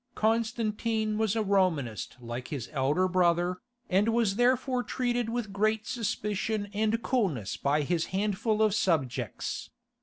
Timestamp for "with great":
5.29-5.85